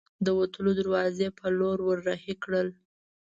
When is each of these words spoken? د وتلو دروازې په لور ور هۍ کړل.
د 0.25 0.27
وتلو 0.37 0.71
دروازې 0.79 1.27
په 1.39 1.45
لور 1.57 1.77
ور 1.87 1.99
هۍ 2.23 2.33
کړل. 2.43 2.67